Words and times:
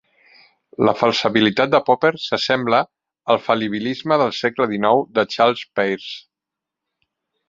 La 0.87 0.93
falsabilitat 1.01 1.73
de 1.73 1.81
Popper 1.89 2.09
s'assembla 2.23 2.79
al 3.33 3.41
fal·libilisme 3.49 4.17
del 4.23 4.33
segle 4.39 4.67
XIX 4.71 5.05
de 5.19 5.27
Charles 5.35 5.63
Peirce. 5.81 6.15